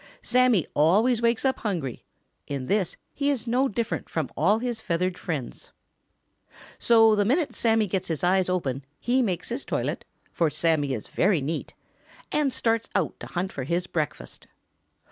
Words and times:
Sammy 0.23 0.65
always 0.73 1.21
wakes 1.21 1.45
up 1.45 1.59
hungry. 1.59 2.03
In 2.47 2.65
this 2.65 2.97
he 3.13 3.29
is 3.29 3.45
no 3.45 3.67
different 3.67 4.09
from 4.09 4.31
all 4.35 4.57
his 4.57 4.81
feathered 4.81 5.15
neighbors. 5.27 5.71
So 6.79 7.13
the 7.13 7.23
minute 7.23 7.53
Sammy 7.53 7.85
gets 7.85 8.07
his 8.07 8.23
eyes 8.23 8.49
open 8.49 8.83
he 8.99 9.21
makes 9.21 9.49
his 9.49 9.63
toilet, 9.63 10.03
for 10.31 10.49
Sammy 10.49 10.95
is 10.95 11.05
very 11.07 11.39
neat, 11.39 11.75
and 12.31 12.51
starts 12.51 12.89
out 12.95 13.19
to 13.19 13.27
hunt 13.27 13.51
for 13.51 13.63
his 13.63 13.85
breakfast. 13.85 14.47